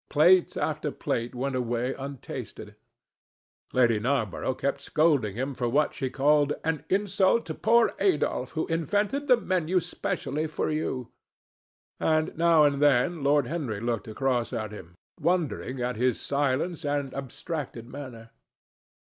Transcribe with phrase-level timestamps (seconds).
[0.09, 2.73] Plate after plate went away untasted.
[3.71, 8.65] Lady Narborough kept scolding him for what she called "an insult to poor Adolphe, who
[8.65, 11.11] invented the menu specially for you,"
[11.99, 17.13] and now and then Lord Henry looked across at him, wondering at his silence and
[17.13, 18.31] abstracted manner.